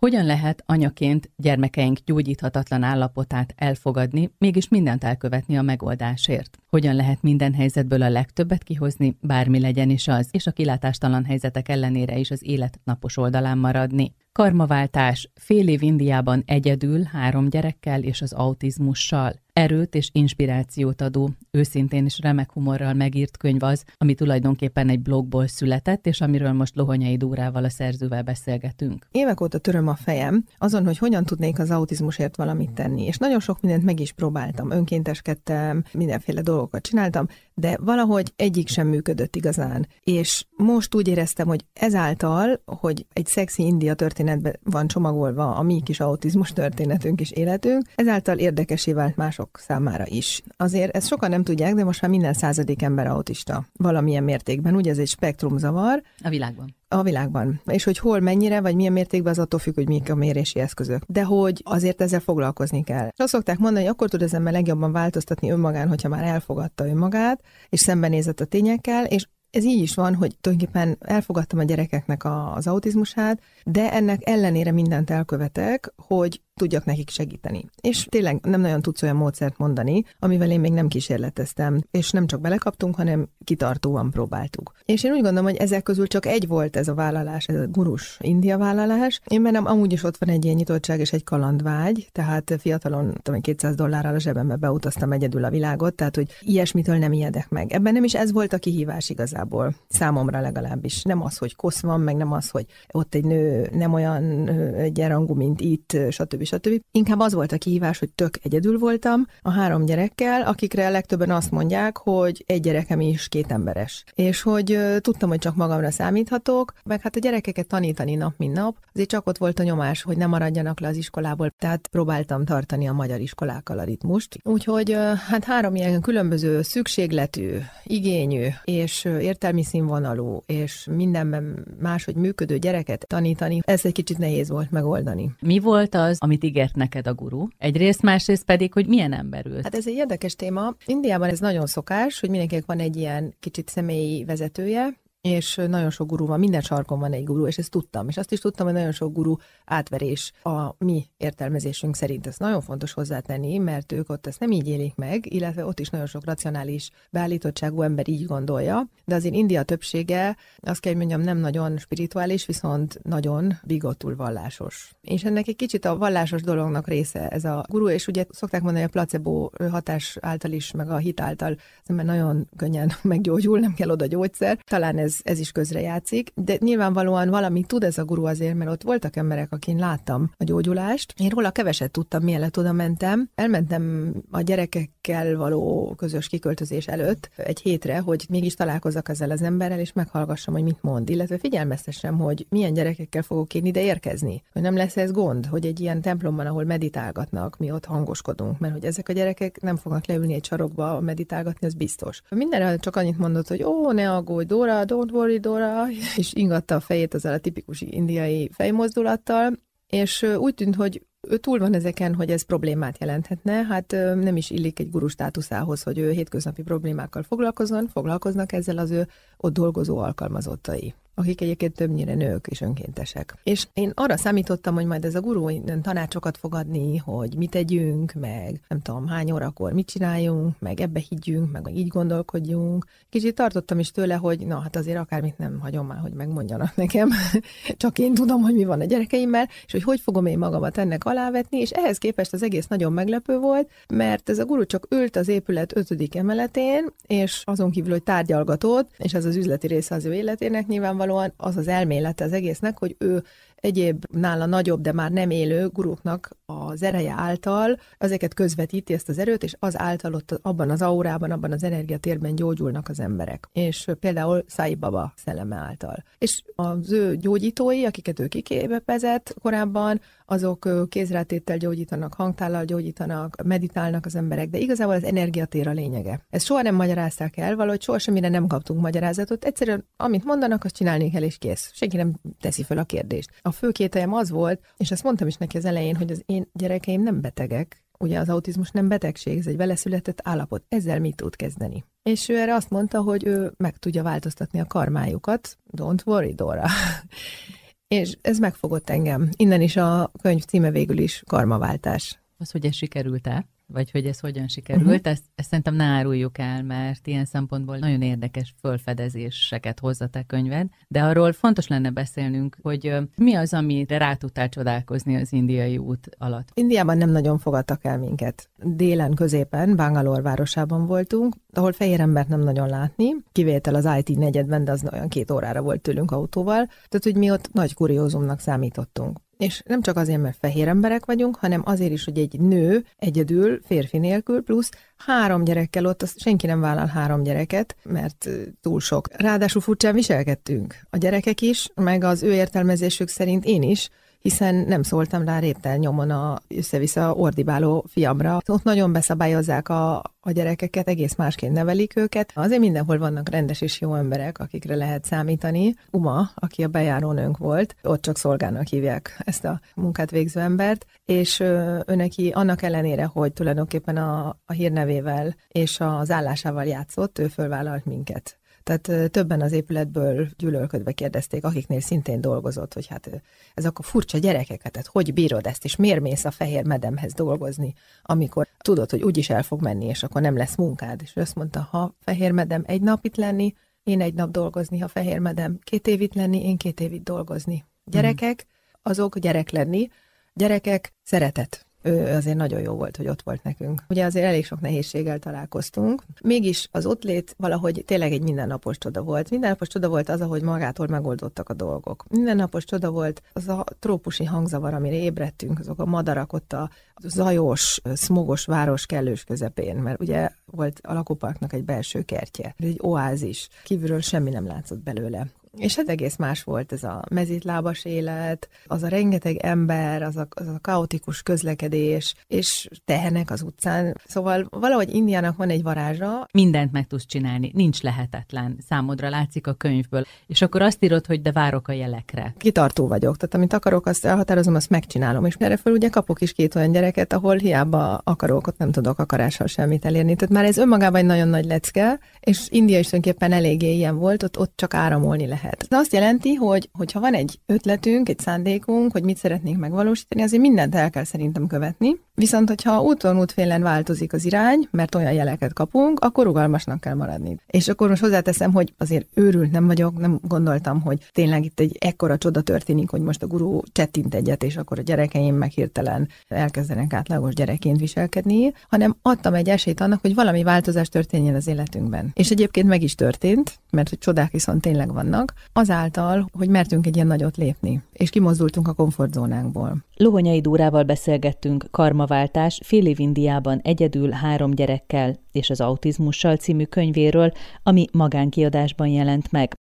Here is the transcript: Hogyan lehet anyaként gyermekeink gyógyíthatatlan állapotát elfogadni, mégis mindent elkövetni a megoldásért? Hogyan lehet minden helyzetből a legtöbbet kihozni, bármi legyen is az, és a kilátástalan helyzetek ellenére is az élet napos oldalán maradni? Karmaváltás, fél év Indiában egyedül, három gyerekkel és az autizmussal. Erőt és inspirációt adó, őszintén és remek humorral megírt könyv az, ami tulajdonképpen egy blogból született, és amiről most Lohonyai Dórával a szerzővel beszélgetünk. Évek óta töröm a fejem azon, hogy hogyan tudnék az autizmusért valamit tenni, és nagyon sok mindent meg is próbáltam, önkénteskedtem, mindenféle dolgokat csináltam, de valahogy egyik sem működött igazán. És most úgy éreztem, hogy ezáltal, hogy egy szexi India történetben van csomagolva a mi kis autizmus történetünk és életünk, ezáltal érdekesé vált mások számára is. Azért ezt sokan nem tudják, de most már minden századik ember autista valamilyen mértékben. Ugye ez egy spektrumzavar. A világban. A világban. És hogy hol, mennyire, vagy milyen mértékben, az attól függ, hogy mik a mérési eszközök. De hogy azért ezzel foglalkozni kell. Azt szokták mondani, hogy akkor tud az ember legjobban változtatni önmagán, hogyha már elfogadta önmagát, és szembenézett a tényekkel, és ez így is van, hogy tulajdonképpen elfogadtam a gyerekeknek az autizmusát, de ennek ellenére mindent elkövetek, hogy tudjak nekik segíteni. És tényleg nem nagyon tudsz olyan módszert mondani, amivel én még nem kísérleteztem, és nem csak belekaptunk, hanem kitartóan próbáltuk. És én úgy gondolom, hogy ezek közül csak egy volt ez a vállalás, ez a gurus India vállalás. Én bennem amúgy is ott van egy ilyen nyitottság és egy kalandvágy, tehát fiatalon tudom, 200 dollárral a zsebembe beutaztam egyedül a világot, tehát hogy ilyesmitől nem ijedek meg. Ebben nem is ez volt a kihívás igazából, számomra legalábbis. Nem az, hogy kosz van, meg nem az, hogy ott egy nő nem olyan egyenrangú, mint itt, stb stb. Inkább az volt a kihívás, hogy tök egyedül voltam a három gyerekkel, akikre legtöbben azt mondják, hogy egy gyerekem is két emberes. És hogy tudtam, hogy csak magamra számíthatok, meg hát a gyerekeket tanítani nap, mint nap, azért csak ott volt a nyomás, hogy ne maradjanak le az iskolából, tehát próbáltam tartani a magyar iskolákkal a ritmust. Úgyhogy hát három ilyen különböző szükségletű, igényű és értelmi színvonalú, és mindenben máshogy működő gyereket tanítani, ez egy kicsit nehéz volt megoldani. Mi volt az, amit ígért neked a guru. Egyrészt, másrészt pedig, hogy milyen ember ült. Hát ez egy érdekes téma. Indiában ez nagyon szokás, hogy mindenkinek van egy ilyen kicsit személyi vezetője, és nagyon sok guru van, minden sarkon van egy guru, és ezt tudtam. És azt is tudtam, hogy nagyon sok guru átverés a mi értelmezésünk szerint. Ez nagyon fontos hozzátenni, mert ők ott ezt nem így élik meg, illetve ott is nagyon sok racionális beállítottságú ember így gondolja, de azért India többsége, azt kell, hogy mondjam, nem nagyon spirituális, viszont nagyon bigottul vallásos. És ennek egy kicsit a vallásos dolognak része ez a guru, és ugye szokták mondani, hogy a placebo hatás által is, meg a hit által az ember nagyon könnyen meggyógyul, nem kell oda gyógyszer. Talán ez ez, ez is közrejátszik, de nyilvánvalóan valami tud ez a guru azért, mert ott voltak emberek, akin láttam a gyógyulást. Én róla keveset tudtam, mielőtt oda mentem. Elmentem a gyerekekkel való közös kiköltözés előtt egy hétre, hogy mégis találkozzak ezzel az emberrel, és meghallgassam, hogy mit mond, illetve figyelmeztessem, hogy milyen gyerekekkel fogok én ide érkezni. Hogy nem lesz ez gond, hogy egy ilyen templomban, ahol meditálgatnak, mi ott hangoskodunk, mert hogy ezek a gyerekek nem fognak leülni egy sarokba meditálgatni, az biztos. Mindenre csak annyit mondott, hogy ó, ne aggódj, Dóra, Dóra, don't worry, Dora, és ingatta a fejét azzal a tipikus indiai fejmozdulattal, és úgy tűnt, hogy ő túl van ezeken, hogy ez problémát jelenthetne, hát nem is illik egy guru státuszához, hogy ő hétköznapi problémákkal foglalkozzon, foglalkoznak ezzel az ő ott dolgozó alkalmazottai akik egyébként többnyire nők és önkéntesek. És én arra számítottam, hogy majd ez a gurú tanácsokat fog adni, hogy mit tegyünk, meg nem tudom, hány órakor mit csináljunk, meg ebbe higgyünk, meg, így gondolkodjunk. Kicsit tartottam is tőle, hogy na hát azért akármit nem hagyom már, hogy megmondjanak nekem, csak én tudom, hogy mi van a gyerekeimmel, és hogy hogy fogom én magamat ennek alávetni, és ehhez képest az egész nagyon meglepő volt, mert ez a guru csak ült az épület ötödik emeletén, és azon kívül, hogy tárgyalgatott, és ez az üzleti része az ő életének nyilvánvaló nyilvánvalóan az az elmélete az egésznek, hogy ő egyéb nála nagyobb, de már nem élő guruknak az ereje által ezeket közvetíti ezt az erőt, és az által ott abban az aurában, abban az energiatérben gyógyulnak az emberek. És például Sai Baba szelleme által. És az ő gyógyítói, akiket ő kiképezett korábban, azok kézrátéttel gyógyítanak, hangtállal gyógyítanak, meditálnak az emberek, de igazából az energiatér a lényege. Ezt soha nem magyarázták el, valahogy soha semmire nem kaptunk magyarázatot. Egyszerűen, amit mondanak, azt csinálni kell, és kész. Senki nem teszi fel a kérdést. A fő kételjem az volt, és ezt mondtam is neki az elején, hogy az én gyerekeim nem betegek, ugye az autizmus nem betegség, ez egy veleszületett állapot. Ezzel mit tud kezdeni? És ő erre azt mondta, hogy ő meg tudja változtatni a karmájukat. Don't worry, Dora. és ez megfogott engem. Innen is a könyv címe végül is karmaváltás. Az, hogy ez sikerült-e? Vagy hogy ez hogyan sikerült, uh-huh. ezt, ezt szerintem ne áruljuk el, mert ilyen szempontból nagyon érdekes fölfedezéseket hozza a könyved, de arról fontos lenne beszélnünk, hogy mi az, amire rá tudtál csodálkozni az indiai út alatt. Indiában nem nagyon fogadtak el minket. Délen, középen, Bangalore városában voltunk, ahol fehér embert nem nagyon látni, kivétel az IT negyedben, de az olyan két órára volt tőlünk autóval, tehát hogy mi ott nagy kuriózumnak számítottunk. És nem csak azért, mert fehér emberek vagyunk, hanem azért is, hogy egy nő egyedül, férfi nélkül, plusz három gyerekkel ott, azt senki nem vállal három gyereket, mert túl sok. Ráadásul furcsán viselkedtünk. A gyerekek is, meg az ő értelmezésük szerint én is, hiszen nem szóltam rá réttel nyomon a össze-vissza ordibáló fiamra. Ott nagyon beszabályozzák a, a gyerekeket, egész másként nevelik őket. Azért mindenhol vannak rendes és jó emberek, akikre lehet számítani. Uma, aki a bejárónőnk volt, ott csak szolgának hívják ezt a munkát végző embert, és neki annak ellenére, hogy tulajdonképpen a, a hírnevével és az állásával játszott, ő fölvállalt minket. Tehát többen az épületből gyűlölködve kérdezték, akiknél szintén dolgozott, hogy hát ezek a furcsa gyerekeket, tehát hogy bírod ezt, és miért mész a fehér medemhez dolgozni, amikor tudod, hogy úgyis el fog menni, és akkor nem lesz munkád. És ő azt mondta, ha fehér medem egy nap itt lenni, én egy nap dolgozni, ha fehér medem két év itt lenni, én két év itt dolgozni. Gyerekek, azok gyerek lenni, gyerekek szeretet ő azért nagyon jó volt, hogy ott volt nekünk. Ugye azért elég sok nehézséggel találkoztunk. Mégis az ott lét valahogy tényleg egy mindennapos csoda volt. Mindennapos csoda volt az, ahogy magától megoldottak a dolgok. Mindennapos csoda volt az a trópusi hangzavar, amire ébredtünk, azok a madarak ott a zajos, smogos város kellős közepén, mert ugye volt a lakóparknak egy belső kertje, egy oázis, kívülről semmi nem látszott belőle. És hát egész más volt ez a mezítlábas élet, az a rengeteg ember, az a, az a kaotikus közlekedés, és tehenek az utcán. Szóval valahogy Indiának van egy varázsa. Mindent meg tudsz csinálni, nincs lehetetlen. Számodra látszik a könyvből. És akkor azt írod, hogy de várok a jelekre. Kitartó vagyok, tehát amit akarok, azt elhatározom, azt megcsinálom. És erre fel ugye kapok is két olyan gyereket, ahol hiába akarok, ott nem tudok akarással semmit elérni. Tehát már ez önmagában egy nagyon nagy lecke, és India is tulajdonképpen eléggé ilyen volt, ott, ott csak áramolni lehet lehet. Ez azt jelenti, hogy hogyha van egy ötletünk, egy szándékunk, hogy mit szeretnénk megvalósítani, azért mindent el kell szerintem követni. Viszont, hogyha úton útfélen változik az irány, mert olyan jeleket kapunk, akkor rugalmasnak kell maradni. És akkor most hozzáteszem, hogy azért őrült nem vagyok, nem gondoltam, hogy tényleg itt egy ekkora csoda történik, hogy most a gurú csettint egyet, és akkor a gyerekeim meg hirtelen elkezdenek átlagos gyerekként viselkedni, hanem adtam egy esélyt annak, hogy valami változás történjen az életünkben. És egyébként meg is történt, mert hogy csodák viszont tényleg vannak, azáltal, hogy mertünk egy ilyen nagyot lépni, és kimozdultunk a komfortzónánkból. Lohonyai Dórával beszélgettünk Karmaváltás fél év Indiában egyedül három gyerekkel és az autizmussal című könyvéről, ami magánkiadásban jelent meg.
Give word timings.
Hogyan 0.00 0.24
lehet 0.24 0.62
anyaként 0.66 1.30
gyermekeink 1.36 1.98
gyógyíthatatlan 2.04 2.82
állapotát 2.82 3.54
elfogadni, 3.56 4.30
mégis 4.38 4.68
mindent 4.68 5.04
elkövetni 5.04 5.58
a 5.58 5.62
megoldásért? 5.62 6.58
Hogyan 6.68 6.94
lehet 6.94 7.22
minden 7.22 7.54
helyzetből 7.54 8.02
a 8.02 8.08
legtöbbet 8.08 8.62
kihozni, 8.62 9.16
bármi 9.20 9.60
legyen 9.60 9.90
is 9.90 10.08
az, 10.08 10.28
és 10.30 10.46
a 10.46 10.52
kilátástalan 10.52 11.24
helyzetek 11.24 11.68
ellenére 11.68 12.18
is 12.18 12.30
az 12.30 12.44
élet 12.44 12.80
napos 12.84 13.16
oldalán 13.16 13.58
maradni? 13.58 14.14
Karmaváltás, 14.32 15.30
fél 15.34 15.68
év 15.68 15.82
Indiában 15.82 16.42
egyedül, 16.46 17.02
három 17.02 17.48
gyerekkel 17.48 18.02
és 18.02 18.22
az 18.22 18.32
autizmussal. 18.32 19.34
Erőt 19.52 19.94
és 19.94 20.08
inspirációt 20.12 21.00
adó, 21.00 21.30
őszintén 21.50 22.04
és 22.04 22.18
remek 22.22 22.52
humorral 22.52 22.92
megírt 22.92 23.36
könyv 23.36 23.62
az, 23.62 23.84
ami 23.96 24.14
tulajdonképpen 24.14 24.88
egy 24.88 25.00
blogból 25.00 25.46
született, 25.46 26.06
és 26.06 26.20
amiről 26.20 26.52
most 26.52 26.76
Lohonyai 26.76 27.16
Dórával 27.16 27.64
a 27.64 27.70
szerzővel 27.70 28.22
beszélgetünk. 28.22 29.06
Évek 29.10 29.40
óta 29.40 29.58
töröm 29.58 29.88
a 29.88 29.94
fejem 29.94 30.44
azon, 30.58 30.84
hogy 30.84 30.98
hogyan 30.98 31.24
tudnék 31.24 31.58
az 31.58 31.70
autizmusért 31.70 32.36
valamit 32.36 32.70
tenni, 32.70 33.04
és 33.04 33.16
nagyon 33.16 33.40
sok 33.40 33.60
mindent 33.60 33.84
meg 33.84 34.00
is 34.00 34.12
próbáltam, 34.12 34.70
önkénteskedtem, 34.70 35.84
mindenféle 35.92 36.40
dolgokat 36.40 36.82
csináltam, 36.82 37.26
de 37.54 37.76
valahogy 37.80 38.32
egyik 38.36 38.68
sem 38.68 38.88
működött 38.88 39.36
igazán. 39.36 39.86
És 40.04 40.44
most 40.56 40.94
úgy 40.94 41.08
éreztem, 41.08 41.46
hogy 41.46 41.64
ezáltal, 41.72 42.62
hogy 42.64 43.06
egy 43.12 43.26
szexi 43.26 43.62
India 43.62 43.94
történetben 43.94 44.58
van 44.62 44.86
csomagolva 44.86 45.54
a 45.54 45.62
mi 45.62 45.80
kis 45.84 46.00
autizmus 46.00 46.52
történetünk 46.52 47.20
és 47.20 47.30
életünk, 47.30 47.82
ezáltal 47.94 48.38
érdekesé 48.38 48.92
vált 48.92 49.16
mások 49.40 49.58
számára 49.58 50.04
is. 50.06 50.42
Azért 50.56 50.96
ezt 50.96 51.06
sokan 51.06 51.30
nem 51.30 51.42
tudják, 51.42 51.74
de 51.74 51.84
most 51.84 52.02
már 52.02 52.10
minden 52.10 52.32
századik 52.32 52.82
ember 52.82 53.06
autista 53.06 53.64
valamilyen 53.72 54.24
mértékben. 54.24 54.74
Ugye 54.74 54.90
ez 54.90 54.98
egy 54.98 55.08
spektrumzavar. 55.08 56.02
A 56.22 56.28
világban. 56.28 56.74
A 56.88 57.02
világban. 57.02 57.60
És 57.64 57.84
hogy 57.84 57.98
hol, 57.98 58.20
mennyire, 58.20 58.60
vagy 58.60 58.74
milyen 58.74 58.92
mértékben, 58.92 59.32
az 59.32 59.38
attól 59.38 59.60
függ, 59.60 59.74
hogy 59.74 59.88
mik 59.88 60.10
a 60.10 60.14
mérési 60.14 60.60
eszközök. 60.60 61.02
De 61.06 61.24
hogy 61.24 61.60
azért 61.64 62.00
ezzel 62.00 62.20
foglalkozni 62.20 62.84
kell. 62.84 63.08
Azt 63.16 63.32
szokták 63.32 63.58
mondani, 63.58 63.84
hogy 63.84 63.94
akkor 63.94 64.08
tud 64.08 64.22
az 64.22 64.34
ember 64.34 64.52
legjobban 64.52 64.92
változtatni 64.92 65.50
önmagán, 65.50 65.88
hogyha 65.88 66.08
már 66.08 66.24
elfogadta 66.24 66.86
önmagát, 66.86 67.40
és 67.68 67.80
szembenézett 67.80 68.40
a 68.40 68.44
tényekkel, 68.44 69.04
és 69.04 69.26
ez 69.50 69.64
így 69.64 69.82
is 69.82 69.94
van, 69.94 70.14
hogy 70.14 70.36
tulajdonképpen 70.40 70.96
elfogadtam 71.00 71.58
a 71.58 71.62
gyerekeknek 71.62 72.22
az 72.54 72.66
autizmusát, 72.66 73.40
de 73.64 73.92
ennek 73.92 74.28
ellenére 74.28 74.72
mindent 74.72 75.10
elkövetek, 75.10 75.92
hogy 75.96 76.40
tudjak 76.60 76.84
nekik 76.84 77.10
segíteni. 77.10 77.64
És 77.80 78.06
tényleg 78.08 78.38
nem 78.42 78.60
nagyon 78.60 78.82
tudsz 78.82 79.02
olyan 79.02 79.16
módszert 79.16 79.58
mondani, 79.58 80.04
amivel 80.18 80.50
én 80.50 80.60
még 80.60 80.72
nem 80.72 80.88
kísérleteztem, 80.88 81.80
és 81.90 82.10
nem 82.10 82.26
csak 82.26 82.40
belekaptunk, 82.40 82.94
hanem 82.94 83.28
kitartóan 83.44 84.10
próbáltuk. 84.10 84.72
És 84.84 85.04
én 85.04 85.12
úgy 85.12 85.22
gondolom, 85.22 85.44
hogy 85.44 85.56
ezek 85.56 85.82
közül 85.82 86.06
csak 86.06 86.26
egy 86.26 86.46
volt 86.46 86.76
ez 86.76 86.88
a 86.88 86.94
vállalás, 86.94 87.46
ez 87.46 87.56
a 87.56 87.66
gurus 87.66 88.18
India 88.20 88.58
vállalás. 88.58 89.20
Én 89.26 89.42
bennem 89.42 89.66
amúgy 89.66 89.92
is 89.92 90.02
ott 90.02 90.16
van 90.16 90.28
egy 90.28 90.44
ilyen 90.44 90.56
nyitottság 90.56 91.00
és 91.00 91.12
egy 91.12 91.24
kalandvágy, 91.24 92.08
tehát 92.12 92.56
fiatalon 92.58 93.14
tudom, 93.22 93.40
200 93.40 93.74
dollárral 93.74 94.14
a 94.14 94.18
zsebembe 94.18 94.56
beutaztam 94.56 95.12
egyedül 95.12 95.44
a 95.44 95.50
világot, 95.50 95.94
tehát 95.94 96.16
hogy 96.16 96.30
ilyesmitől 96.40 96.96
nem 96.96 97.12
ijedek 97.12 97.48
meg. 97.48 97.72
Ebben 97.72 97.92
nem 97.92 98.04
is 98.04 98.14
ez 98.14 98.32
volt 98.32 98.52
a 98.52 98.58
kihívás 98.58 99.10
igazából, 99.10 99.74
számomra 99.88 100.40
legalábbis. 100.40 101.02
Nem 101.02 101.22
az, 101.22 101.36
hogy 101.36 101.56
kosz 101.56 101.80
van, 101.80 102.00
meg 102.00 102.16
nem 102.16 102.32
az, 102.32 102.50
hogy 102.50 102.66
ott 102.90 103.14
egy 103.14 103.24
nő 103.24 103.68
nem 103.72 103.92
olyan 103.92 104.48
egyenrangú, 104.76 105.34
mint 105.34 105.60
itt, 105.60 105.96
stb 106.10 106.38
stb. 106.42 106.44
Inkább 106.92 107.18
az 107.18 107.34
volt 107.34 107.52
a 107.52 107.58
kihívás, 107.58 107.98
hogy 107.98 108.10
tök 108.10 108.38
egyedül 108.42 108.78
voltam 108.78 109.26
a 109.40 109.50
három 109.50 109.84
gyerekkel, 109.84 110.42
akikre 110.42 110.88
legtöbben 110.88 111.30
azt 111.30 111.50
mondják, 111.50 111.96
hogy 111.96 112.44
egy 112.46 112.60
gyerekem 112.60 113.00
is 113.00 113.28
két 113.28 113.52
emberes. 113.52 114.04
És 114.14 114.42
hogy 114.42 114.78
tudtam, 115.00 115.28
hogy 115.28 115.38
csak 115.38 115.56
magamra 115.56 115.90
számíthatok, 115.90 116.72
meg 116.84 117.00
hát 117.00 117.16
a 117.16 117.18
gyerekeket 117.18 117.66
tanítani 117.66 118.14
nap, 118.14 118.34
mint 118.36 118.54
nap, 118.54 118.76
azért 118.94 119.08
csak 119.08 119.26
ott 119.26 119.38
volt 119.38 119.58
a 119.58 119.62
nyomás, 119.62 120.02
hogy 120.02 120.16
ne 120.16 120.26
maradjanak 120.26 120.80
le 120.80 120.88
az 120.88 120.96
iskolából, 120.96 121.52
tehát 121.58 121.86
próbáltam 121.86 122.44
tartani 122.44 122.88
a 122.88 122.92
magyar 122.92 123.20
iskolákkal 123.20 123.78
a 123.78 123.84
ritmust. 123.84 124.38
Úgyhogy 124.42 124.96
hát 125.28 125.44
három 125.44 125.74
ilyen 125.74 126.00
különböző 126.00 126.62
szükségletű, 126.62 127.56
igényű 127.84 128.46
és 128.64 129.04
értelmi 129.04 129.64
színvonalú, 129.64 130.42
és 130.46 130.88
mindenben 130.90 131.66
máshogy 131.80 132.14
működő 132.14 132.58
gyereket 132.58 133.04
tanítani, 133.06 133.60
ez 133.64 133.84
egy 133.84 133.92
kicsit 133.92 134.18
nehéz 134.18 134.48
volt 134.48 134.70
megoldani. 134.70 135.30
Mi 135.40 135.58
volt 135.58 135.94
az, 135.94 136.18
amit 136.30 136.44
ígért 136.44 136.74
neked 136.74 137.06
a 137.06 137.14
guru. 137.14 137.48
Egyrészt, 137.58 138.02
másrészt 138.02 138.44
pedig, 138.44 138.72
hogy 138.72 138.86
milyen 138.86 139.12
ember 139.12 139.46
ült. 139.46 139.62
Hát 139.62 139.74
ez 139.74 139.86
egy 139.86 139.94
érdekes 139.94 140.34
téma. 140.34 140.74
Indiában 140.86 141.28
ez 141.28 141.40
nagyon 141.40 141.66
szokás, 141.66 142.20
hogy 142.20 142.28
mindenkinek 142.28 142.66
van 142.66 142.78
egy 142.78 142.96
ilyen 142.96 143.34
kicsit 143.40 143.68
személyi 143.68 144.24
vezetője, 144.24 145.00
és 145.20 145.60
nagyon 145.68 145.90
sok 145.90 146.06
guru 146.06 146.26
van, 146.26 146.38
minden 146.38 146.60
sarkon 146.60 146.98
van 146.98 147.12
egy 147.12 147.24
guru, 147.24 147.46
és 147.46 147.58
ezt 147.58 147.70
tudtam. 147.70 148.08
És 148.08 148.16
azt 148.16 148.32
is 148.32 148.38
tudtam, 148.38 148.66
hogy 148.66 148.74
nagyon 148.74 148.92
sok 148.92 149.12
guru 149.12 149.36
átverés 149.64 150.32
a 150.42 150.84
mi 150.84 151.06
értelmezésünk 151.16 151.96
szerint. 151.96 152.26
Ez 152.26 152.36
nagyon 152.36 152.60
fontos 152.60 152.92
hozzátenni, 152.92 153.58
mert 153.58 153.92
ők 153.92 154.10
ott 154.10 154.26
ezt 154.26 154.40
nem 154.40 154.50
így 154.50 154.68
élik 154.68 154.94
meg, 154.94 155.32
illetve 155.32 155.64
ott 155.64 155.80
is 155.80 155.88
nagyon 155.88 156.06
sok 156.06 156.24
racionális 156.24 156.90
beállítottságú 157.10 157.82
ember 157.82 158.08
így 158.08 158.26
gondolja, 158.26 158.88
de 159.04 159.14
azért 159.14 159.34
India 159.34 159.62
többsége, 159.62 160.36
azt 160.56 160.80
kell, 160.80 160.92
hogy 160.92 161.00
mondjam, 161.00 161.20
nem 161.20 161.38
nagyon 161.38 161.78
spirituális, 161.78 162.46
viszont 162.46 163.00
nagyon 163.02 163.52
bigottul 163.64 164.16
vallásos. 164.16 164.92
És 165.00 165.24
ennek 165.24 165.48
egy 165.48 165.56
kicsit 165.56 165.84
a 165.84 165.96
vallásos 165.96 166.42
dolognak 166.42 166.88
része 166.88 167.28
ez 167.28 167.44
a 167.44 167.64
guru, 167.68 167.88
és 167.88 168.06
ugye 168.06 168.24
szokták 168.28 168.62
mondani, 168.62 168.84
hogy 168.84 168.90
a 168.94 168.98
placebo 168.98 169.50
hatás 169.70 170.16
által 170.20 170.52
is, 170.52 170.70
meg 170.70 170.90
a 170.90 170.96
hit 170.96 171.20
által 171.20 171.52
az 171.52 171.90
ember 171.90 172.04
nagyon 172.04 172.48
könnyen 172.56 172.92
meggyógyul, 173.02 173.58
nem 173.58 173.74
kell 173.74 173.90
oda 173.90 174.06
gyógyszer. 174.06 174.58
Talán 174.64 174.98
ez 174.98 175.09
ez, 175.10 175.18
ez 175.22 175.38
is 175.38 175.52
közrejátszik, 175.52 176.32
de 176.34 176.56
nyilvánvalóan 176.58 177.28
valami 177.28 177.62
tud 177.62 177.84
ez 177.84 177.98
a 177.98 178.04
guru 178.04 178.24
azért, 178.24 178.54
mert 178.54 178.70
ott 178.70 178.82
voltak 178.82 179.16
emberek, 179.16 179.52
akin 179.52 179.76
láttam 179.76 180.30
a 180.36 180.44
gyógyulást. 180.44 181.14
Én 181.16 181.28
róla 181.28 181.50
keveset 181.50 181.90
tudtam, 181.90 182.22
mielőtt 182.22 182.58
oda 182.58 182.72
mentem. 182.72 183.30
Elmentem 183.34 184.14
a 184.30 184.40
gyerekekkel 184.40 185.36
való 185.36 185.94
közös 185.96 186.28
kiköltözés 186.28 186.86
előtt 186.86 187.30
egy 187.36 187.60
hétre, 187.60 187.98
hogy 187.98 188.26
mégis 188.28 188.54
találkozzak 188.54 189.08
ezzel 189.08 189.30
az 189.30 189.42
emberrel, 189.42 189.78
és 189.78 189.92
meghallgassam, 189.92 190.54
hogy 190.54 190.62
mit 190.62 190.82
mond, 190.82 191.08
illetve 191.08 191.38
figyelmeztessem, 191.38 192.18
hogy 192.18 192.46
milyen 192.48 192.72
gyerekekkel 192.72 193.22
fogok 193.22 193.54
én 193.54 193.64
ide 193.64 193.82
érkezni. 193.82 194.42
Hogy 194.52 194.62
nem 194.62 194.76
lesz 194.76 194.96
ez 194.96 195.10
gond, 195.10 195.46
hogy 195.46 195.66
egy 195.66 195.80
ilyen 195.80 196.00
templomban, 196.00 196.46
ahol 196.46 196.64
meditálgatnak, 196.64 197.58
mi 197.58 197.70
ott 197.70 197.84
hangoskodunk, 197.84 198.58
mert 198.58 198.72
hogy 198.72 198.84
ezek 198.84 199.08
a 199.08 199.12
gyerekek 199.12 199.60
nem 199.60 199.76
fognak 199.76 200.06
leülni 200.06 200.34
egy 200.34 200.44
sarokba 200.44 201.00
meditálgatni, 201.00 201.66
az 201.66 201.74
biztos. 201.74 202.22
Mindenre 202.28 202.76
csak 202.76 202.96
annyit 202.96 203.18
mondott, 203.18 203.48
hogy 203.48 203.62
ó, 203.62 203.92
ne 203.92 204.12
aggódj, 204.12 204.46
Dóra, 204.46 204.84
Dóra, 204.84 204.99
don't 205.00 205.12
worry, 205.12 205.38
Dora, 205.38 205.90
és 206.16 206.32
ingatta 206.32 206.74
a 206.74 206.80
fejét 206.80 207.14
azzal 207.14 207.32
a 207.32 207.38
tipikus 207.38 207.80
indiai 207.80 208.50
fejmozdulattal, 208.52 209.52
és 209.86 210.22
úgy 210.22 210.54
tűnt, 210.54 210.74
hogy 210.74 211.02
ő 211.28 211.36
túl 211.36 211.58
van 211.58 211.74
ezeken, 211.74 212.14
hogy 212.14 212.30
ez 212.30 212.42
problémát 212.42 212.98
jelenthetne, 213.00 213.52
hát 213.52 213.90
nem 214.14 214.36
is 214.36 214.50
illik 214.50 214.78
egy 214.78 214.90
guru 214.90 215.08
státuszához, 215.08 215.82
hogy 215.82 215.98
ő 215.98 216.10
hétköznapi 216.10 216.62
problémákkal 216.62 217.22
foglalkozzon, 217.22 217.88
foglalkoznak 217.88 218.52
ezzel 218.52 218.78
az 218.78 218.90
ő 218.90 219.08
ott 219.36 219.52
dolgozó 219.52 219.98
alkalmazottai 219.98 220.94
akik 221.20 221.40
egyébként 221.40 221.74
többnyire 221.74 222.14
nők 222.14 222.46
és 222.46 222.60
önkéntesek. 222.60 223.34
És 223.42 223.66
én 223.74 223.92
arra 223.94 224.16
számítottam, 224.16 224.74
hogy 224.74 224.86
majd 224.86 225.04
ez 225.04 225.14
a 225.14 225.20
gurú 225.20 225.50
tanácsokat 225.82 226.36
fog 226.36 226.54
adni, 226.54 226.96
hogy 226.96 227.36
mit 227.36 227.50
tegyünk, 227.50 228.12
meg 228.12 228.60
nem 228.68 228.80
tudom, 228.80 229.06
hány 229.06 229.30
órakor 229.32 229.72
mit 229.72 229.86
csináljunk, 229.86 230.54
meg 230.58 230.80
ebbe 230.80 231.00
higgyünk, 231.08 231.52
meg, 231.52 231.76
így 231.76 231.88
gondolkodjunk. 231.88 232.86
Kicsit 233.08 233.34
tartottam 233.34 233.78
is 233.78 233.90
tőle, 233.90 234.14
hogy 234.14 234.46
na 234.46 234.58
hát 234.58 234.76
azért 234.76 234.98
akármit 234.98 235.38
nem 235.38 235.58
hagyom 235.60 235.86
már, 235.86 235.98
hogy 235.98 236.12
megmondjanak 236.12 236.76
nekem, 236.76 237.10
csak 237.82 237.98
én 237.98 238.14
tudom, 238.14 238.42
hogy 238.42 238.54
mi 238.54 238.64
van 238.64 238.80
a 238.80 238.84
gyerekeimmel, 238.84 239.48
és 239.66 239.72
hogy 239.72 239.82
hogy 239.82 240.00
fogom 240.00 240.26
én 240.26 240.38
magamat 240.38 240.78
ennek 240.78 241.04
alávetni, 241.04 241.58
és 241.58 241.70
ehhez 241.70 241.98
képest 241.98 242.32
az 242.32 242.42
egész 242.42 242.66
nagyon 242.66 242.92
meglepő 242.92 243.38
volt, 243.38 243.70
mert 243.88 244.28
ez 244.28 244.38
a 244.38 244.44
guru 244.44 244.66
csak 244.66 244.86
ült 244.90 245.16
az 245.16 245.28
épület 245.28 245.76
ötödik 245.76 246.14
emeletén, 246.14 246.92
és 247.06 247.42
azon 247.44 247.70
kívül, 247.70 247.90
hogy 247.90 248.02
tárgyalgatott, 248.02 248.90
és 248.96 249.14
ez 249.14 249.24
az 249.24 249.36
üzleti 249.36 249.66
része 249.66 249.94
az 249.94 250.04
ő 250.04 250.14
életének 250.14 250.66
nyilvánvaló 250.66 251.09
nyilvánvalóan 251.10 251.32
az 251.36 251.56
az 251.56 251.68
elmélete 251.68 252.24
az 252.24 252.32
egésznek, 252.32 252.78
hogy 252.78 252.96
ő 252.98 253.22
egyéb 253.60 254.04
nála 254.12 254.46
nagyobb, 254.46 254.80
de 254.80 254.92
már 254.92 255.10
nem 255.10 255.30
élő 255.30 255.68
guruknak 255.68 256.30
az 256.46 256.82
ereje 256.82 257.14
által 257.16 257.78
ezeket 257.98 258.34
közvetíti 258.34 258.92
ezt 258.92 259.08
az 259.08 259.18
erőt, 259.18 259.42
és 259.42 259.56
az 259.58 259.78
által 259.78 260.14
ott 260.14 260.38
abban 260.42 260.70
az 260.70 260.82
aurában, 260.82 261.30
abban 261.30 261.52
az 261.52 261.62
energiatérben 261.62 262.34
gyógyulnak 262.34 262.88
az 262.88 263.00
emberek. 263.00 263.48
És 263.52 263.86
például 264.00 264.44
Sai 264.48 264.74
Baba 264.74 265.12
szelleme 265.16 265.56
által. 265.56 266.04
És 266.18 266.42
az 266.54 266.92
ő 266.92 267.16
gyógyítói, 267.16 267.84
akiket 267.84 268.18
ő 268.20 268.26
kiképezett 268.26 269.34
korábban, 269.42 270.00
azok 270.26 270.68
kézrátéttel 270.88 271.56
gyógyítanak, 271.56 272.14
hangtállal 272.14 272.64
gyógyítanak, 272.64 273.42
meditálnak 273.44 274.06
az 274.06 274.14
emberek, 274.14 274.50
de 274.50 274.58
igazából 274.58 274.94
az 274.94 275.04
energiatér 275.04 275.68
a 275.68 275.72
lényege. 275.72 276.26
Ezt 276.30 276.44
soha 276.44 276.62
nem 276.62 276.74
magyarázták 276.74 277.36
el, 277.36 277.56
valahogy 277.56 277.82
soha 277.82 277.98
semmire 277.98 278.28
nem 278.28 278.46
kaptunk 278.46 278.80
magyarázatot. 278.80 279.44
Egyszerűen, 279.44 279.86
amit 279.96 280.24
mondanak, 280.24 280.64
azt 280.64 280.74
csinálni 280.74 281.10
kell, 281.10 281.22
és 281.22 281.38
kész. 281.38 281.70
Senki 281.74 281.96
nem 281.96 282.12
teszi 282.40 282.62
fel 282.62 282.78
a 282.78 282.84
kérdést. 282.84 283.30
A 283.42 283.49
fő 283.50 283.70
kételjem 283.70 284.12
az 284.12 284.30
volt, 284.30 284.60
és 284.76 284.90
ezt 284.90 285.02
mondtam 285.02 285.26
is 285.26 285.36
neki 285.36 285.56
az 285.56 285.64
elején, 285.64 285.96
hogy 285.96 286.10
az 286.10 286.22
én 286.26 286.48
gyerekeim 286.52 287.02
nem 287.02 287.20
betegek, 287.20 287.82
ugye 287.98 288.18
az 288.18 288.28
autizmus 288.28 288.70
nem 288.70 288.88
betegség, 288.88 289.38
ez 289.38 289.46
egy 289.46 289.56
veleszületett 289.56 290.20
állapot. 290.22 290.64
Ezzel 290.68 291.00
mit 291.00 291.16
tud 291.16 291.36
kezdeni? 291.36 291.84
És 292.02 292.28
ő 292.28 292.36
erre 292.36 292.54
azt 292.54 292.70
mondta, 292.70 293.00
hogy 293.00 293.26
ő 293.26 293.52
meg 293.56 293.76
tudja 293.76 294.02
változtatni 294.02 294.60
a 294.60 294.66
karmájukat. 294.66 295.58
Don't 295.76 296.06
worry, 296.06 296.34
Dora. 296.34 296.66
és 297.88 298.16
ez 298.22 298.38
megfogott 298.38 298.90
engem. 298.90 299.28
Innen 299.36 299.60
is 299.60 299.76
a 299.76 300.10
könyv 300.22 300.44
címe 300.44 300.70
végül 300.70 300.98
is 300.98 301.22
karmaváltás. 301.26 302.20
Az, 302.38 302.50
hogy 302.50 302.66
ez 302.66 302.74
sikerült-e? 302.74 303.46
Vagy 303.72 303.90
hogy 303.90 304.06
ez 304.06 304.20
hogyan 304.20 304.48
sikerült, 304.48 304.86
uh-huh. 304.86 305.00
ezt, 305.02 305.24
ezt 305.34 305.48
szerintem 305.48 305.74
ne 305.74 305.84
áruljuk 305.84 306.38
el, 306.38 306.62
mert 306.62 307.06
ilyen 307.06 307.24
szempontból 307.24 307.76
nagyon 307.76 308.02
érdekes 308.02 308.54
fölfedezéseket 308.60 309.78
hozza 309.78 310.08
a 310.12 310.18
könyved, 310.26 310.66
de 310.88 311.02
arról 311.02 311.32
fontos 311.32 311.66
lenne 311.66 311.90
beszélnünk, 311.90 312.56
hogy 312.62 312.96
mi 313.16 313.34
az, 313.34 313.54
amire 313.54 313.98
rá 313.98 314.14
tudtál 314.14 314.48
csodálkozni 314.48 315.16
az 315.16 315.32
indiai 315.32 315.78
út 315.78 316.08
alatt. 316.18 316.48
Indiában 316.54 316.96
nem 316.96 317.10
nagyon 317.10 317.38
fogadtak 317.38 317.84
el 317.84 317.98
minket. 317.98 318.50
Délen, 318.62 319.14
középen, 319.14 319.76
Bangalore 319.76 320.22
városában 320.22 320.86
voltunk, 320.86 321.34
ahol 321.52 321.72
fehér 321.72 322.00
embert 322.00 322.28
nem 322.28 322.40
nagyon 322.40 322.68
látni, 322.68 323.14
kivétel 323.32 323.74
az 323.74 323.88
IT 323.98 324.18
negyedben, 324.18 324.64
de 324.64 324.72
az 324.72 324.88
olyan 324.92 325.08
két 325.08 325.30
órára 325.30 325.62
volt 325.62 325.80
tőlünk 325.80 326.10
autóval, 326.10 326.66
tehát 326.66 327.02
hogy 327.02 327.16
mi 327.16 327.30
ott 327.30 327.52
nagy 327.52 327.74
kuriózumnak 327.74 328.40
számítottunk. 328.40 329.20
És 329.40 329.62
nem 329.66 329.80
csak 329.80 329.96
azért, 329.96 330.20
mert 330.20 330.36
fehér 330.40 330.68
emberek 330.68 331.04
vagyunk, 331.04 331.36
hanem 331.36 331.62
azért 331.64 331.92
is, 331.92 332.04
hogy 332.04 332.18
egy 332.18 332.40
nő 332.40 332.84
egyedül, 332.96 333.60
férfi 333.64 333.98
nélkül, 333.98 334.42
plusz 334.42 334.70
három 334.96 335.44
gyerekkel 335.44 335.86
ott, 335.86 336.02
azt 336.02 336.20
senki 336.20 336.46
nem 336.46 336.60
vállal 336.60 336.86
három 336.86 337.22
gyereket, 337.22 337.76
mert 337.82 338.28
túl 338.60 338.80
sok. 338.80 339.08
Ráadásul 339.12 339.60
furcsán 339.60 339.94
viselkedtünk. 339.94 340.74
A 340.90 340.96
gyerekek 340.96 341.40
is, 341.40 341.68
meg 341.74 342.04
az 342.04 342.22
ő 342.22 342.32
értelmezésük 342.32 343.08
szerint 343.08 343.44
én 343.44 343.62
is, 343.62 343.90
hiszen 344.20 344.54
nem 344.54 344.82
szóltam 344.82 345.24
rá 345.24 345.38
réttel 345.38 345.76
nyomon 345.76 346.10
a 346.10 346.38
össze-vissza 346.48 347.14
ordibáló 347.14 347.84
fiamra. 347.88 348.40
Ott 348.46 348.62
nagyon 348.62 348.92
beszabályozzák 348.92 349.68
a, 349.68 350.02
a 350.20 350.30
gyerekeket, 350.30 350.88
egész 350.88 351.14
másként 351.14 351.52
nevelik 351.52 351.96
őket. 351.96 352.32
Azért 352.34 352.60
mindenhol 352.60 352.98
vannak 352.98 353.28
rendes 353.28 353.60
és 353.60 353.80
jó 353.80 353.94
emberek, 353.94 354.38
akikre 354.38 354.74
lehet 354.74 355.04
számítani. 355.04 355.74
Uma, 355.90 356.30
aki 356.34 356.62
a 356.62 356.68
bejárónőnk 356.68 357.38
volt, 357.38 357.74
ott 357.82 358.02
csak 358.02 358.18
szolgának 358.18 358.66
hívják 358.66 359.20
ezt 359.24 359.44
a 359.44 359.60
munkát 359.74 360.10
végző 360.10 360.40
embert, 360.40 360.86
és 361.04 361.42
neki 361.86 362.30
annak 362.34 362.62
ellenére, 362.62 363.04
hogy 363.04 363.32
tulajdonképpen 363.32 363.96
a, 363.96 364.36
a 364.44 364.52
hírnevével 364.52 365.36
és 365.48 365.80
az 365.80 366.10
állásával 366.10 366.64
játszott, 366.64 367.18
ő 367.18 367.26
fölvállalt 367.26 367.84
minket. 367.84 368.39
Tehát 368.78 369.10
többen 369.10 369.40
az 369.40 369.52
épületből 369.52 370.28
gyűlölködve 370.36 370.92
kérdezték, 370.92 371.44
akiknél 371.44 371.80
szintén 371.80 372.20
dolgozott, 372.20 372.74
hogy 372.74 372.86
hát 372.86 373.22
ezek 373.54 373.78
a 373.78 373.82
furcsa 373.82 374.18
gyerekeket, 374.18 374.72
tehát 374.72 374.86
hogy 374.86 375.14
bírod 375.14 375.46
ezt, 375.46 375.64
és 375.64 375.76
miért 375.76 376.00
mész 376.00 376.24
a 376.24 376.30
fehér 376.30 376.64
medemhez 376.64 377.12
dolgozni, 377.12 377.74
amikor 378.02 378.48
tudod, 378.58 378.90
hogy 378.90 379.02
úgyis 379.02 379.30
el 379.30 379.42
fog 379.42 379.62
menni, 379.62 379.86
és 379.86 380.02
akkor 380.02 380.20
nem 380.20 380.36
lesz 380.36 380.56
munkád. 380.56 381.00
És 381.02 381.12
ő 381.16 381.20
azt 381.20 381.34
mondta, 381.34 381.60
ha 381.60 381.94
fehér 382.00 382.32
medem 382.32 382.62
egy 382.66 382.80
nap 382.80 383.04
itt 383.04 383.16
lenni, 383.16 383.54
én 383.82 384.00
egy 384.00 384.14
nap 384.14 384.30
dolgozni, 384.30 384.78
ha 384.78 384.88
fehér 384.88 385.18
medem 385.18 385.58
két 385.62 385.86
év 385.86 386.00
itt 386.00 386.14
lenni, 386.14 386.44
én 386.44 386.56
két 386.56 386.80
év 386.80 386.92
itt 386.92 387.04
dolgozni. 387.04 387.64
Gyerekek, 387.84 388.46
azok 388.82 389.18
gyerek 389.18 389.50
lenni, 389.50 389.88
gyerekek 390.34 390.92
szeretet 391.02 391.66
ő 391.82 392.14
azért 392.14 392.36
nagyon 392.36 392.60
jó 392.60 392.72
volt, 392.72 392.96
hogy 392.96 393.08
ott 393.08 393.22
volt 393.22 393.42
nekünk. 393.42 393.84
Ugye 393.88 394.04
azért 394.04 394.26
elég 394.26 394.44
sok 394.44 394.60
nehézséggel 394.60 395.18
találkoztunk. 395.18 396.02
Mégis 396.22 396.68
az 396.72 396.86
ott 396.86 397.02
lét 397.02 397.34
valahogy 397.38 397.82
tényleg 397.86 398.12
egy 398.12 398.22
mindennapos 398.22 398.78
csoda 398.78 399.02
volt. 399.02 399.30
Mindennapos 399.30 399.68
csoda 399.68 399.88
volt 399.88 400.08
az, 400.08 400.20
ahogy 400.20 400.42
magától 400.42 400.86
megoldottak 400.86 401.48
a 401.48 401.54
dolgok. 401.54 402.04
Mindennapos 402.08 402.64
csoda 402.64 402.90
volt 402.90 403.22
az 403.32 403.48
a 403.48 403.64
trópusi 403.78 404.24
hangzavar, 404.24 404.74
amire 404.74 404.96
ébredtünk, 404.96 405.58
azok 405.58 405.78
a 405.78 405.84
madarak 405.84 406.32
ott 406.32 406.52
a 406.52 406.70
zajos, 407.02 407.80
smogos 407.96 408.44
város 408.44 408.86
kellős 408.86 409.24
közepén, 409.24 409.76
mert 409.76 410.00
ugye 410.00 410.28
volt 410.44 410.80
a 410.82 410.92
lakóparknak 410.92 411.52
egy 411.52 411.64
belső 411.64 412.02
kertje, 412.02 412.54
egy 412.58 412.78
oázis, 412.82 413.48
kívülről 413.64 414.00
semmi 414.00 414.30
nem 414.30 414.46
látszott 414.46 414.82
belőle. 414.82 415.26
És 415.56 415.76
hát 415.76 415.88
egész 415.88 416.16
más 416.16 416.42
volt 416.42 416.72
ez 416.72 416.82
a 416.82 417.02
mezítlábas 417.10 417.84
élet, 417.84 418.48
az 418.66 418.82
a 418.82 418.88
rengeteg 418.88 419.36
ember, 419.36 420.02
az 420.02 420.16
a, 420.16 420.26
az 420.30 420.46
a 420.46 420.58
kaotikus 420.60 421.22
közlekedés, 421.22 422.14
és 422.26 422.68
tehenek 422.84 423.30
az 423.30 423.42
utcán. 423.42 423.96
Szóval 424.06 424.46
valahogy 424.50 424.94
Indiának 424.94 425.36
van 425.36 425.50
egy 425.50 425.62
varázsa. 425.62 426.26
Mindent 426.32 426.72
meg 426.72 426.86
tudsz 426.86 427.06
csinálni, 427.06 427.50
nincs 427.54 427.82
lehetetlen. 427.82 428.58
Számodra 428.68 429.08
látszik 429.08 429.46
a 429.46 429.52
könyvből. 429.52 430.04
És 430.26 430.42
akkor 430.42 430.62
azt 430.62 430.84
írod, 430.84 431.06
hogy 431.06 431.22
de 431.22 431.32
várok 431.32 431.68
a 431.68 431.72
jelekre. 431.72 432.34
Kitartó 432.36 432.86
vagyok, 432.86 433.16
tehát 433.16 433.34
amit 433.34 433.52
akarok, 433.52 433.86
azt 433.86 434.04
elhatározom, 434.04 434.54
azt 434.54 434.70
megcsinálom. 434.70 435.24
És 435.24 435.34
erre 435.38 435.56
fel 435.56 435.72
ugye 435.72 435.88
kapok 435.88 436.20
is 436.20 436.32
két 436.32 436.54
olyan 436.54 436.72
gyereket, 436.72 437.12
ahol 437.12 437.36
hiába 437.36 438.00
akarok, 438.04 438.46
ott 438.46 438.58
nem 438.58 438.72
tudok 438.72 438.98
akarással 438.98 439.46
semmit 439.46 439.84
elérni. 439.84 440.14
Tehát 440.14 440.34
már 440.34 440.44
ez 440.44 440.56
önmagában 440.56 441.00
egy 441.00 441.06
nagyon 441.06 441.28
nagy 441.28 441.44
lecke, 441.44 441.98
és 442.20 442.46
India 442.50 442.78
is 442.78 442.88
tulajdonképpen 442.88 443.32
eléggé 443.32 443.74
ilyen 443.74 443.98
volt, 443.98 444.22
ott, 444.22 444.38
ott 444.38 444.52
csak 444.56 444.74
áramolni 444.74 445.26
lehet 445.26 445.38
lehet. 445.42 445.66
Ez 445.70 445.78
azt 445.78 445.92
jelenti, 445.92 446.34
hogy 446.34 446.68
hogyha 446.72 447.00
van 447.00 447.14
egy 447.14 447.38
ötletünk, 447.46 448.08
egy 448.08 448.18
szándékunk, 448.18 448.92
hogy 448.92 449.02
mit 449.02 449.16
szeretnénk 449.16 449.58
megvalósítani, 449.58 450.22
azért 450.22 450.42
mindent 450.42 450.74
el 450.74 450.90
kell 450.90 451.04
szerintem 451.04 451.46
követni. 451.46 451.96
Viszont, 452.14 452.48
hogyha 452.48 452.82
úton 452.82 453.18
útfélen 453.18 453.62
változik 453.62 454.12
az 454.12 454.24
irány, 454.24 454.68
mert 454.70 454.94
olyan 454.94 455.12
jeleket 455.12 455.52
kapunk, 455.52 456.00
akkor 456.00 456.24
rugalmasnak 456.24 456.80
kell 456.80 456.94
maradni. 456.94 457.36
És 457.46 457.68
akkor 457.68 457.88
most 457.88 458.00
hozzáteszem, 458.00 458.52
hogy 458.52 458.74
azért 458.78 459.06
őrült 459.14 459.50
nem 459.50 459.66
vagyok, 459.66 459.98
nem 459.98 460.18
gondoltam, 460.28 460.80
hogy 460.80 461.08
tényleg 461.12 461.44
itt 461.44 461.60
egy 461.60 461.76
ekkora 461.80 462.18
csoda 462.18 462.40
történik, 462.40 462.90
hogy 462.90 463.00
most 463.00 463.22
a 463.22 463.26
gurú 463.26 463.62
csettint 463.72 464.14
egyet, 464.14 464.42
és 464.42 464.56
akkor 464.56 464.78
a 464.78 464.82
gyerekeim 464.82 465.34
meg 465.34 465.50
hirtelen 465.50 466.08
elkezdenek 466.28 466.92
átlagos 466.92 467.34
gyerekként 467.34 467.78
viselkedni, 467.78 468.52
hanem 468.68 468.96
adtam 469.02 469.34
egy 469.34 469.48
esélyt 469.48 469.80
annak, 469.80 470.00
hogy 470.00 470.14
valami 470.14 470.42
változás 470.42 470.88
történjen 470.88 471.34
az 471.34 471.46
életünkben. 471.46 472.10
És 472.14 472.30
egyébként 472.30 472.68
meg 472.68 472.82
is 472.82 472.94
történt, 472.94 473.58
mert 473.70 473.88
hogy 473.88 473.98
csodák 473.98 474.32
viszont 474.32 474.60
tényleg 474.60 474.92
vannak, 474.92 475.29
azáltal, 475.52 476.28
hogy 476.32 476.48
mertünk 476.48 476.86
egy 476.86 476.94
ilyen 476.94 477.06
nagyot 477.06 477.36
lépni, 477.36 477.82
és 477.92 478.10
kimozdultunk 478.10 478.68
a 478.68 478.72
komfortzónánkból. 478.72 479.84
Lohonyai 479.96 480.40
Dórával 480.40 480.82
beszélgettünk 480.82 481.66
Karmaváltás 481.70 482.60
fél 482.64 482.86
év 482.86 483.00
Indiában 483.00 483.60
egyedül 483.62 484.10
három 484.10 484.50
gyerekkel 484.50 485.18
és 485.32 485.50
az 485.50 485.60
autizmussal 485.60 486.36
című 486.36 486.64
könyvéről, 486.64 487.32
ami 487.62 487.84
magánkiadásban 487.92 488.88
jelent 488.88 489.32
meg. 489.32 489.54